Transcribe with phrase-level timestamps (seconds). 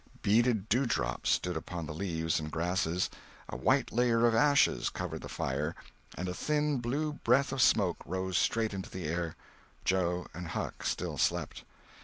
[0.23, 3.07] Beaded dewdrops stood upon the leaves and grasses.
[3.49, 5.75] A white layer of ashes covered the fire,
[6.17, 9.35] and a thin blue breath of smoke rose straight into the air.
[9.85, 11.65] Joe and Huck still slept.